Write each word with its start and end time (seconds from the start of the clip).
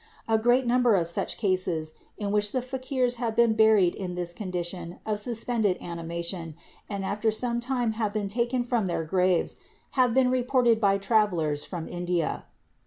A 0.27 0.39
great 0.39 0.65
number 0.65 0.95
of 0.95 1.07
such 1.07 1.37
cases, 1.37 1.93
in 2.17 2.31
which 2.31 2.51
the 2.53 2.63
fakirs 2.63 3.17
have 3.17 3.35
been 3.35 3.53
buried 3.53 3.93
in 3.93 4.15
this 4.15 4.33
condition 4.33 4.97
of 5.05 5.19
suspended 5.19 5.77
ani 5.77 6.01
mation 6.01 6.55
and 6.89 7.05
after 7.05 7.29
some 7.29 7.59
time 7.59 7.91
have 7.91 8.11
been 8.11 8.27
taken 8.27 8.63
from 8.63 8.87
their 8.87 9.03
graves, 9.03 9.57
have 9.91 10.15
been 10.15 10.31
reported 10.31 10.81
by 10.81 10.97
travelers 10.97 11.65
from 11.65 11.87
India. 11.87 12.45